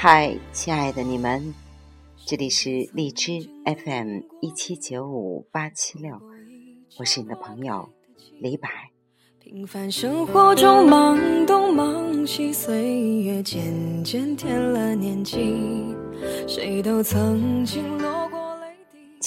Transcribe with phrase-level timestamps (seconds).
[0.00, 1.52] 嗨，亲爱的你们，
[2.24, 6.18] 这里是荔枝 FM 一七九五八七六，
[6.98, 7.88] 我是你的朋友
[8.40, 8.68] 李柏。
[9.40, 15.96] 平凡生活中忙东忙西，岁月渐渐添了年纪，
[16.46, 17.97] 谁都曾经。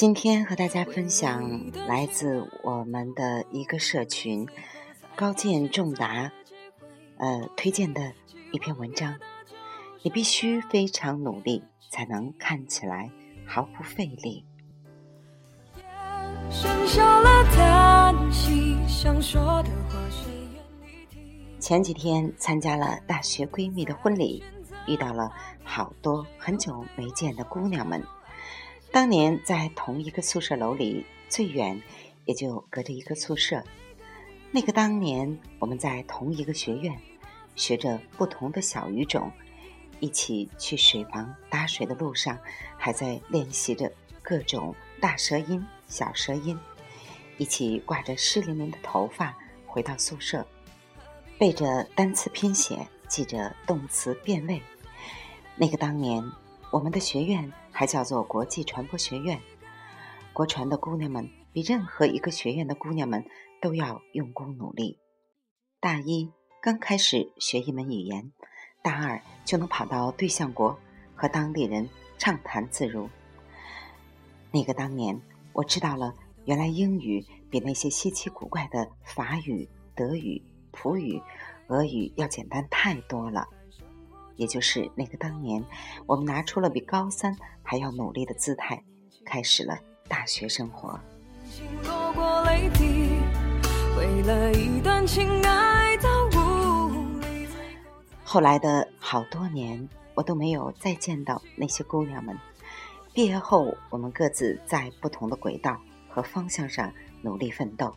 [0.02, 4.48] 今天和大家分享来自我们的一个社群
[5.16, 6.32] 高见重达
[7.18, 8.12] 呃推荐的
[8.52, 9.16] 一篇文章。
[10.02, 13.12] 你必须非常努力，才能看起来
[13.46, 14.44] 毫不费力。
[21.60, 24.44] 前几天参加了大学闺蜜的婚礼，
[24.88, 25.32] 遇到了
[25.64, 28.04] 好多很久没见的姑娘们。
[28.92, 31.82] 当年在同一个宿舍楼里，最远
[32.26, 33.64] 也就隔着一个宿舍。
[34.52, 37.00] 那个当年我们在同一个学院，
[37.56, 39.32] 学着不同的小语种。
[40.02, 42.38] 一起去水房打水的路上，
[42.76, 43.90] 还在练习着
[44.22, 46.60] 各种大舌音、小舌音。
[47.38, 50.46] 一起挂着湿淋淋的头发回到宿舍，
[51.38, 54.62] 背着单词拼写，记着动词变位。
[55.56, 56.24] 那个当年，
[56.72, 59.40] 我们的学院还叫做国际传播学院。
[60.32, 63.26] 国传的姑娘们比任何一个学院的姑娘们
[63.62, 64.98] 都要用功努力。
[65.82, 68.32] 大一刚开始学一门语言。
[68.84, 70.80] 大二就能跑到对象国
[71.14, 73.08] 和当地人畅谈自如。
[74.50, 75.22] 那个当年，
[75.54, 81.22] 我知道了，原来英语比那些稀奇古怪的法语、德语、普语、
[81.68, 83.48] 俄语要简单太多了。
[84.36, 85.64] 也就是那个当年，
[86.06, 88.84] 我们拿出了比高三还要努力的姿态，
[89.26, 91.00] 开始了大学生活。
[93.98, 96.10] 为了一段情爱到
[98.24, 102.38] 后来的好多年，我都没有再见到那些姑娘们。
[103.14, 105.78] 毕业后，我们各自在不同的轨道
[106.08, 106.90] 和方向上
[107.22, 107.94] 努力奋斗，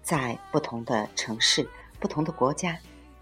[0.00, 2.78] 在不同的城市、不同的国家，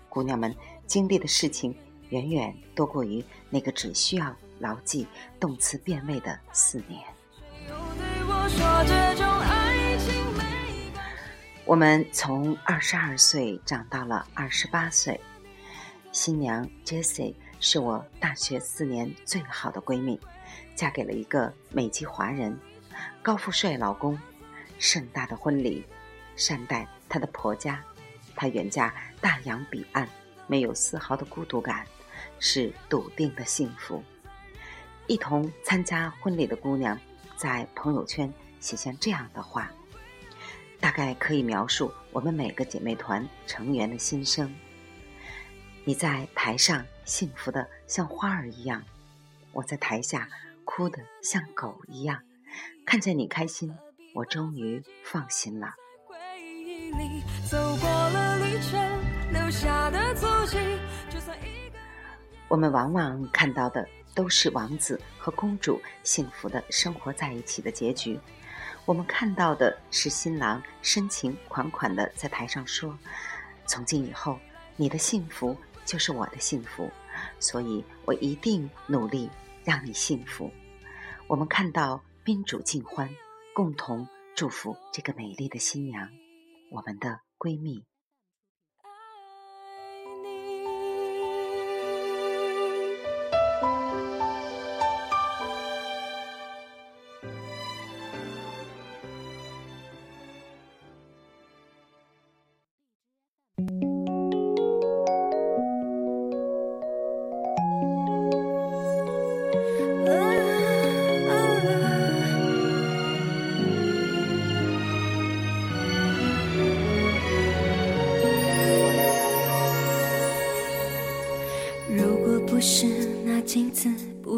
[0.09, 0.55] 姑娘们
[0.87, 1.75] 经历的事情
[2.11, 5.07] 远远多过于那个只需要牢记
[5.39, 7.03] 动词变位的四年。
[11.65, 15.21] 我们从二十二岁长到了二十八岁。
[16.11, 20.19] 新娘 Jessie 是我大学四年最好的闺蜜，
[20.75, 22.59] 嫁给了一个美籍华人，
[23.23, 24.19] 高富帅老公，
[24.79, 25.85] 盛大的婚礼，
[26.35, 27.85] 善待她的婆家，
[28.35, 30.09] 她远嫁大洋彼岸，
[30.47, 31.87] 没有丝毫的孤独感，
[32.39, 34.03] 是笃定的幸福。
[35.07, 36.99] 一同参加婚礼的姑娘
[37.37, 39.71] 在朋友圈写下这样的话，
[40.81, 44.55] 大概可以描述我们每个姐妹团成员的心声。
[45.85, 48.85] 你在台上幸福的像花儿一样，
[49.53, 50.29] 我在台下
[50.65, 52.21] 哭的像狗一样。
[52.85, 53.75] 看见你开心，
[54.15, 55.75] 我终于放心了。
[57.51, 60.59] 走过了旅程，留下的足迹，
[61.11, 61.58] 就算一
[62.49, 68.19] 我们往往看到的都是王子和公主幸福的生活在一起的结局，
[68.85, 72.99] 我们看到的是新郎深情款款的在台上说
[73.67, 74.39] ：“从今以后，
[74.77, 75.57] 你的幸福。”
[75.89, 76.91] 就是我的幸福，
[77.41, 79.31] 所以我一定努力
[79.65, 80.53] 让你幸福。
[81.27, 83.09] 我们看到宾主尽欢，
[83.55, 84.07] 共同
[84.37, 86.11] 祝福这个美丽的新娘，
[86.71, 87.87] 我们的闺蜜。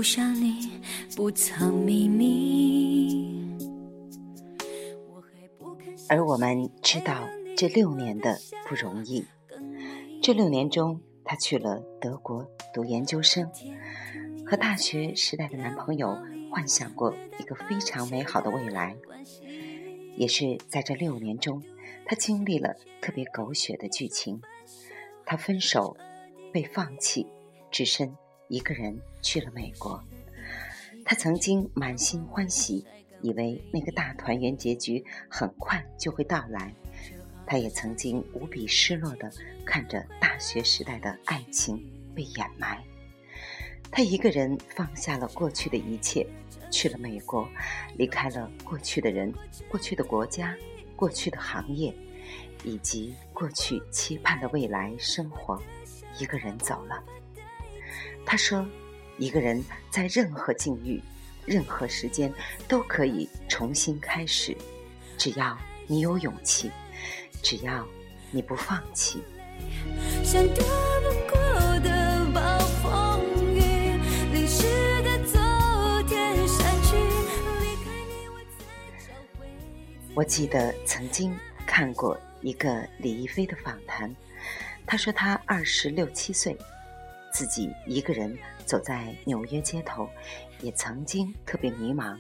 [0.00, 0.81] 不像你
[1.14, 3.55] 不藏秘密。
[6.08, 9.26] 而我们知道这六年的不容易。
[10.23, 13.50] 这六年中她去了德国读研究生
[14.47, 16.17] 和大学时代的男朋友
[16.50, 18.97] 幻想过一个非常美好的未来。
[20.17, 21.62] 也是在这六年中
[22.06, 24.41] 她经历了特别狗血的剧情。
[25.26, 25.94] 她分手
[26.55, 27.26] 被放弃
[27.70, 28.17] 只身
[28.50, 30.02] 一个人去了美国，
[31.05, 32.85] 他曾经满心欢喜，
[33.23, 36.75] 以为那个大团圆结局很快就会到来。
[37.47, 39.31] 他也曾经无比失落的
[39.64, 41.81] 看着大学时代的爱情
[42.12, 42.82] 被掩埋。
[43.88, 46.26] 他一个人放下了过去的一切，
[46.73, 47.49] 去了美国，
[47.97, 49.32] 离开了过去的人、
[49.69, 50.56] 过去的国家、
[50.97, 51.94] 过去的行业，
[52.64, 55.62] 以及过去期盼的未来生活，
[56.19, 57.00] 一个人走了。
[58.25, 58.67] 他说
[59.19, 61.02] ：“一个人在任何境遇、
[61.46, 62.32] 任何时间
[62.69, 64.56] 都可以重新开始，
[65.19, 66.70] 只要你有勇气，
[67.43, 67.87] 只要
[68.31, 69.22] 你不放弃。”
[80.14, 81.34] 我记得曾经
[81.66, 84.14] 看过一个李亦菲的访谈，
[84.87, 86.56] 她说她二十六七岁，
[87.32, 90.09] 自己一个人走在纽约街头，
[90.61, 92.19] 也曾经特别迷茫，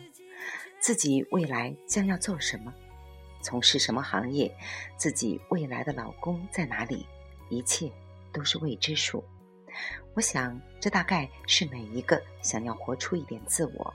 [0.80, 2.72] 自己未来将要做什么，
[3.42, 4.54] 从事什么行业，
[4.96, 7.06] 自己未来的老公在哪里，
[7.48, 7.90] 一切
[8.32, 9.24] 都是未知数。
[10.14, 13.94] 我想，这大概是每一个想要活出一点自我，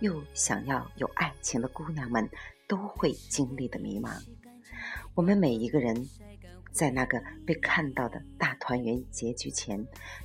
[0.00, 2.28] 又想要有爱情的姑娘们。
[2.68, 4.10] 都会经历的迷茫。
[5.14, 6.04] 我们每一个人，
[6.76, 9.82] 在那个被看到的大团圆结局前，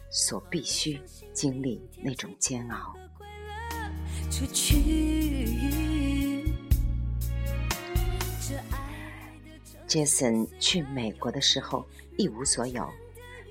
[0.09, 1.01] 所必须
[1.31, 2.93] 经历那种煎熬。
[9.87, 11.87] Jason 去美国的时候
[12.17, 12.85] 一无所有，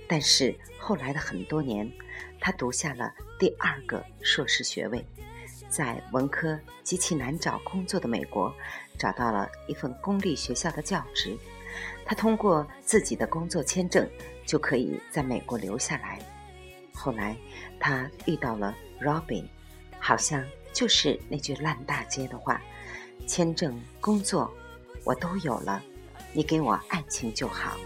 [0.06, 1.90] 但是后来的很多年，
[2.38, 5.02] 他读下了第二个硕士学位。
[5.70, 8.54] 在文科极其难找工作的美国，
[8.98, 11.38] 找到了一份公立学校的教职。
[12.04, 14.08] 他通过自己的工作签证，
[14.44, 16.18] 就可以在美国留下来。
[16.92, 17.36] 后来，
[17.78, 19.44] 他遇到了 Robin，
[19.98, 22.60] 好像就是那句烂大街的话
[23.26, 24.52] ：“签证、工作，
[25.04, 25.82] 我都有了，
[26.32, 27.78] 你给我爱情就好。”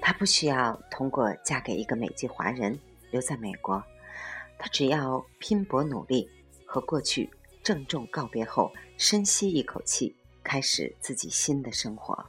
[0.00, 2.78] 她不需要通过嫁给一个美籍华人
[3.10, 3.82] 留在美国，
[4.58, 6.28] 他只要拼搏努力，
[6.66, 7.30] 和过去
[7.62, 12.26] 郑重告别后，深吸一口气，开始自己新的生活。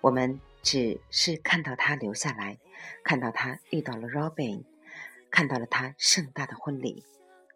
[0.00, 2.58] 我们只是看到他留下来，
[3.02, 4.64] 看到他遇到了 Robin，
[5.30, 7.04] 看到了他盛大的婚礼，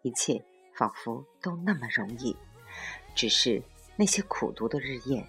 [0.01, 0.43] 一切
[0.75, 2.35] 仿佛都那么容易。
[3.15, 3.61] 只是
[3.95, 5.27] 那些苦读的日夜，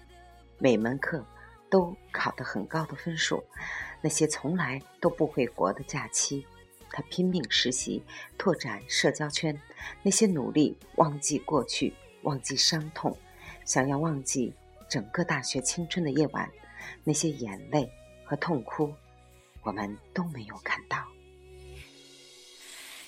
[0.57, 1.25] 每门课
[1.69, 3.43] 都考得很高的分数。
[4.01, 6.45] 那些从来都不会活的假期，
[6.91, 8.03] 他拼命实习，
[8.37, 9.55] 拓展社交圈；
[10.03, 11.93] 那些努力忘记过去、
[12.23, 13.17] 忘记伤痛、
[13.65, 14.53] 想要忘记
[14.89, 16.51] 整个大学青春的夜晚，
[17.03, 17.89] 那些眼泪
[18.25, 18.93] 和痛哭，
[19.63, 21.07] 我们都没有看到。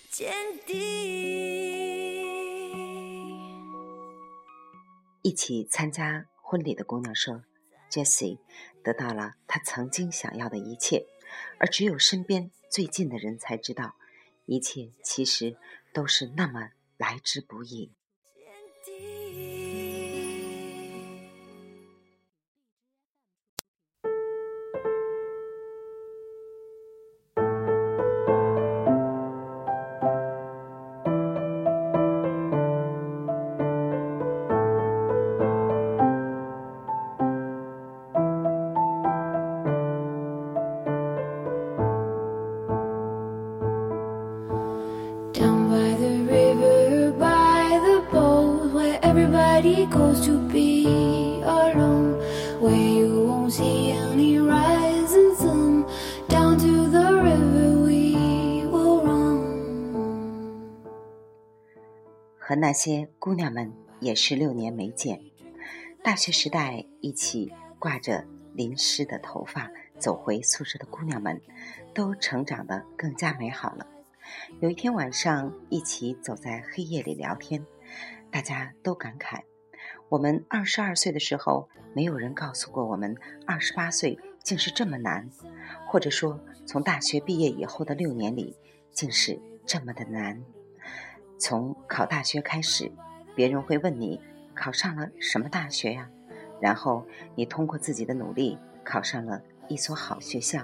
[0.09, 0.33] 坚
[0.65, 0.74] 定。
[5.21, 7.44] 一起参加婚礼的姑娘说。
[7.89, 8.39] Jessie
[8.83, 11.06] 得到了她曾经想要的一切，
[11.57, 13.95] 而只有身边最近的人才知道，
[14.45, 15.57] 一切其实
[15.94, 17.91] 都是那么来之不易。
[62.46, 65.20] 和那些姑娘们也是六年没见，
[66.04, 71.42] 大学时代一起挂着淋湿的头发走回宿舍的姑娘们，
[71.94, 73.88] 都成长得更加美好了。
[74.60, 77.66] 有一天晚上，一起走在黑夜里聊天，
[78.30, 79.42] 大家都感慨：
[80.13, 83.17] 我们二十二岁的时候，没有人告诉过我们
[83.48, 85.27] 二十八岁竟是这么难，
[85.88, 88.55] 或者说，从大学毕业以后的六年里，
[88.91, 90.39] 竟是这么的难。
[91.39, 92.91] 从考大学开始，
[93.34, 94.22] 别人会问你
[94.53, 96.08] 考上了什么大学呀？
[96.62, 100.63] 然后你通过自己的努力考上了一所好学校，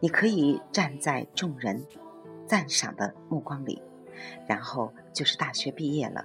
[0.00, 1.84] 你可以站在众人
[2.46, 3.82] 赞赏的目光里，
[4.48, 6.24] 然后就是大学毕业了，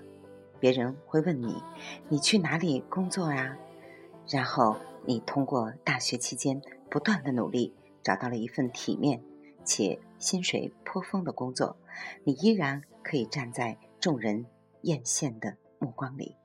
[0.59, 1.61] 别人会问你
[2.09, 3.57] 你去哪里工作呀？
[4.27, 9.21] 然后你通过大学期间不断的努力，找到了一份体面
[9.63, 11.77] 且薪水颇丰的工作，
[12.23, 14.45] 你依然可以站在众人
[14.81, 16.35] 艳羡的目光里。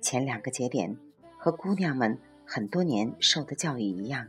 [0.00, 0.96] 前两个节点
[1.38, 4.28] 和姑娘们很多年受的教育一样，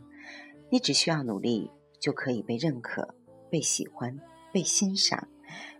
[0.69, 1.69] 你只需要努力
[1.99, 3.13] 就可以被认可、
[3.49, 4.19] 被喜欢、
[4.51, 5.27] 被欣赏。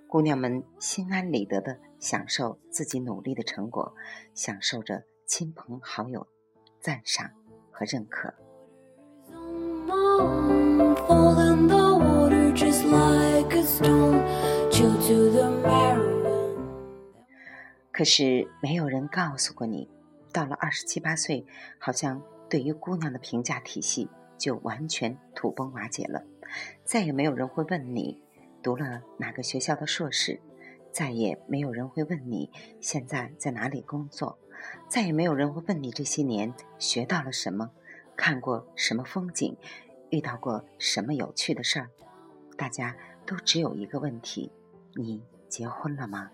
[0.08, 3.94] 姑娘们心安理得的享受自己努力的成果，
[4.34, 6.28] 享受着亲朋好友
[6.80, 7.32] 赞赏
[7.72, 8.34] 和认可。
[17.92, 19.90] 可是没有人告诉过你，
[20.32, 21.46] 到了二十七八岁，
[21.80, 26.24] 好像对于姑娘的评价体系就完全土崩瓦解了，
[26.84, 28.22] 再也没有人会问你。
[28.62, 30.40] 读了哪个学校的硕士，
[30.98, 32.50] 再也没有人会问你
[32.82, 34.40] 现在在哪里工作，
[34.90, 37.70] 再也没有人会问你这些年学到了什么，
[38.16, 39.56] 看过什么风景，
[40.10, 41.92] 遇到过什么有趣的事儿。
[42.58, 44.52] 大家都只有一个问题：
[44.96, 46.32] 你结婚了吗？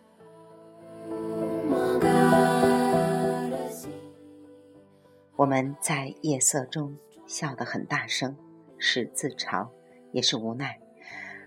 [5.36, 8.38] 我们在夜色中笑得很大声，
[8.78, 9.68] 是自嘲，
[10.14, 10.80] 也是无奈，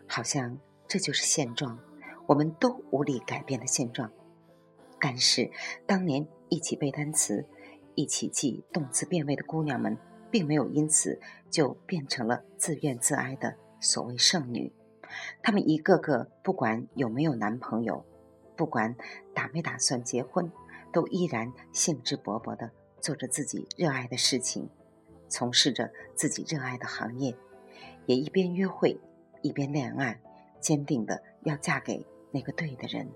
[0.06, 0.58] 好像。
[0.88, 1.80] 这就是现状，
[2.26, 4.10] 我们都无力改变的现状。
[5.00, 5.50] 但是，
[5.86, 7.46] 当年一起背单词、
[7.94, 9.96] 一起记动词变位的姑娘们，
[10.30, 14.72] 并没有因此就变成了自怨自哀的所谓剩女。
[15.42, 18.04] 她们一个个，不管有没有男朋友，
[18.56, 18.96] 不管
[19.34, 20.50] 打没打算结婚，
[20.92, 24.68] 都依然兴致勃勃地做着自己热爱的事情，
[25.28, 27.36] 从事着自己热爱的行业，
[28.06, 28.98] 也一边约会，
[29.42, 30.20] 一边恋爱。
[30.58, 32.04] 坚定的要嫁给
[32.36, 33.10] 那个对的人。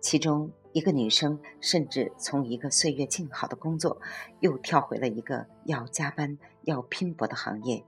[0.00, 4.00] 其中一个女生甚至从一个岁月静好的工作，
[4.40, 7.84] 又跳回了一个要加班、要拼搏的行业。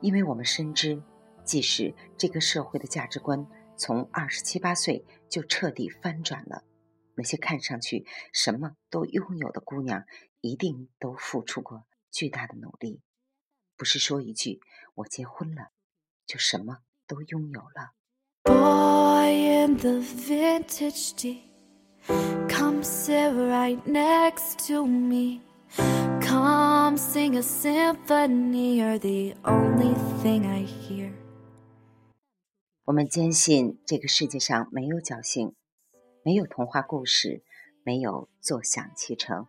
[0.00, 1.02] 因为我们深知，
[1.44, 3.46] 即使这个社会的价值观
[3.76, 6.64] 从二十七八岁就彻底翻转了，
[7.16, 10.04] 那些看上去什么都拥有的姑娘，
[10.40, 13.02] 一定都付出过巨大的努力。
[13.76, 14.60] 不是说一句
[14.96, 15.70] “我结婚了”，
[16.26, 17.92] 就什么都拥有了。
[32.84, 35.54] 我们坚信这个世界上没有侥幸，
[36.24, 37.44] 没有童话故事，
[37.84, 39.46] 没有坐享其成。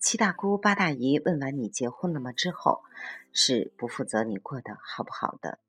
[0.00, 2.82] 七大姑八大姨问完你结婚了吗之后，
[3.32, 5.60] 是不负责你过得好不好的。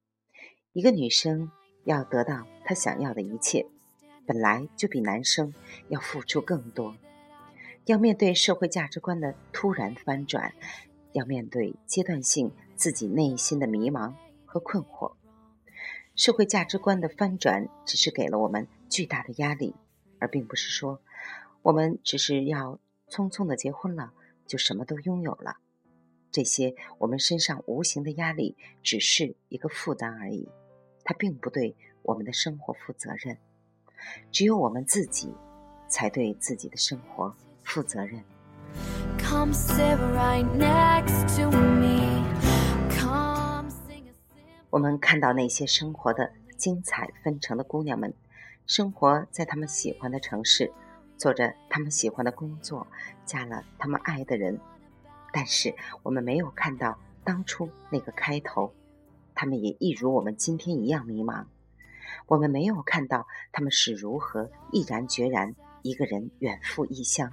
[0.74, 1.52] 一个女生
[1.84, 3.68] 要得到她想要的一切，
[4.26, 5.54] 本来就比男生
[5.90, 6.96] 要付出更多，
[7.86, 10.52] 要面对社会价值观的突然翻转，
[11.12, 14.16] 要面对阶段性自己内心的迷茫
[14.46, 15.14] 和困惑。
[16.16, 19.76] 社会价值观的翻转只是给了我们巨大的压力，
[20.18, 21.00] 而并不是说
[21.62, 24.14] 我们只是要匆匆的结婚了。
[24.46, 25.58] 就什么都拥有了，
[26.30, 30.50] 这些我们身上无形的压力只是一个负担而已，
[31.04, 33.38] 它并不对我们的生活负责任。
[34.32, 35.34] 只有我们自己
[35.88, 37.34] 才对自己的生活
[37.64, 38.24] 负责任。
[44.70, 48.14] 我们看到那些生活的精彩纷呈的姑娘们，
[48.66, 50.72] 生活在他们喜欢的城市。
[51.16, 52.86] 做着他们喜欢的工作，
[53.24, 54.60] 嫁了他们爱的人，
[55.32, 58.74] 但是我们没有看到当初那个开头，
[59.36, 61.46] 他们也一如我们今天一样迷茫。
[62.28, 67.32] 我们没有看到他们是如何毅然决然一个人远赴异乡，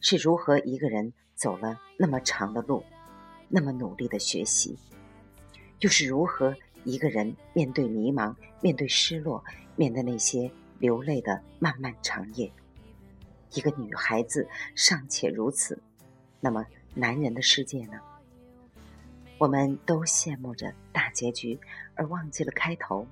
[0.00, 2.82] 是如何一个人走了那么长的路，
[3.48, 4.78] 那么努力的学习，
[5.80, 9.44] 又是如何一个人面对迷茫，面对失落，
[9.76, 12.50] 面对那些流泪的漫漫长夜。
[13.52, 15.80] 一个女孩子尚且如此，
[16.40, 16.64] 那么
[16.94, 18.00] 男人的世界呢？
[19.44, 21.60] 我们都羡慕着大结局，
[21.96, 23.06] 而忘记了开头。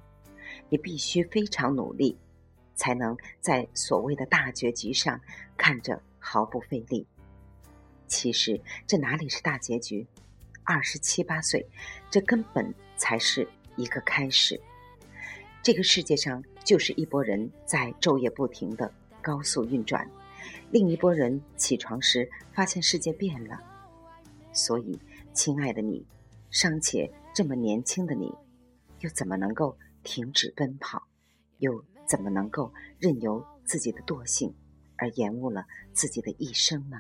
[0.71, 2.17] 你必须非常努力，
[2.75, 5.21] 才能在所谓的大结局上
[5.59, 7.07] 看着毫不费力。
[8.07, 10.07] 其实这哪里是大结局？
[10.65, 11.67] 二十七八岁，
[12.11, 13.47] 这根本才是
[13.77, 14.59] 一个开始。
[15.63, 20.11] 这个世界上就是一拨人在昼夜不停的高速运转。
[20.71, 23.61] 另一拨人起床时，发现世界变了。
[24.51, 24.99] 所以，
[25.35, 26.03] 亲爱的你，
[26.53, 28.31] 尚且这么年轻的你，
[29.01, 31.03] 又怎么能够停止奔跑？
[31.57, 34.55] 又怎么能够任由自己的惰性
[34.97, 36.99] 而延误了自己的一生呢？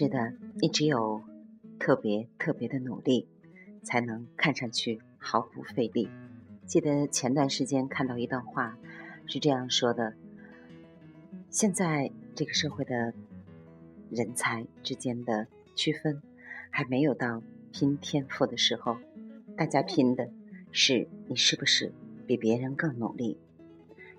[0.00, 1.22] 是的，你只有
[1.78, 3.28] 特别特别的努力，
[3.82, 6.08] 才能看上去毫不费力。
[6.64, 8.78] 记得前段时间看到一段话，
[9.26, 10.14] 是这样说的：
[11.50, 13.12] 现在这个社会的
[14.10, 16.22] 人才之间的区分
[16.70, 18.96] 还没有到拼天赋的时候，
[19.54, 20.30] 大家拼的
[20.72, 21.92] 是你是不是
[22.26, 23.36] 比别人更努力，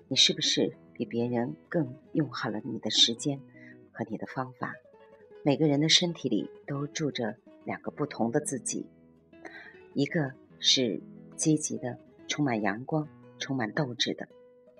[0.06, 3.40] 你是不是比别人更用好了你的时间
[3.90, 4.72] 和你的方法。
[5.44, 8.86] 每个人的身体里都住着两个不同的自己，
[9.92, 11.02] 一个是
[11.34, 13.08] 积极的、充满阳光、
[13.40, 14.28] 充满斗志的，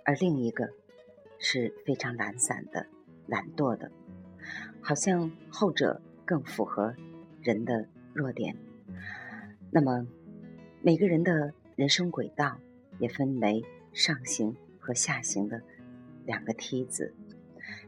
[0.04, 0.71] 而另一个
[1.40, 2.87] 是非常懒散的、
[3.26, 3.90] 懒惰的。
[4.81, 6.95] 好像后者更符合
[7.40, 8.57] 人的弱点。
[9.73, 10.07] 那么，
[10.81, 12.57] 每个人的人生轨道
[13.00, 15.61] 也分为上行和下行的
[16.25, 17.12] 两个梯子，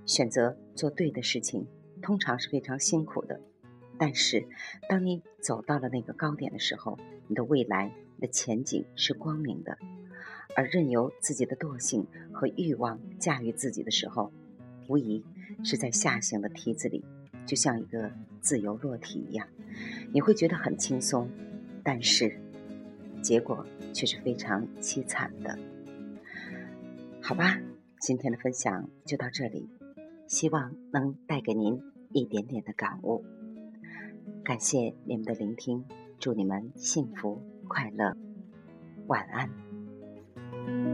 [0.06, 1.64] 选择做对的事情。
[2.04, 3.40] 通常是非常辛苦的，
[3.96, 4.46] 但是
[4.90, 9.78] 当你走到了那个高点的时候，你的未来你的前景是光明的。
[10.54, 14.30] 而任由自己的惰性和欲望驾驭自己的时候，
[14.86, 15.24] 无疑
[15.64, 17.02] 是在下行的梯子里，
[17.46, 19.48] 就像一个自由落体一样，
[20.12, 21.28] 你会觉得很轻松，
[21.82, 22.38] 但是
[23.22, 25.58] 结果却是非常凄惨的。
[27.22, 27.58] 好吧，
[27.98, 29.66] 今天的分享就到这里，
[30.28, 31.82] 希望能带给您。
[32.14, 33.24] 一点点的感悟，
[34.44, 35.84] 感谢你们的聆听，
[36.20, 38.16] 祝你们幸福快乐，
[39.08, 40.93] 晚安。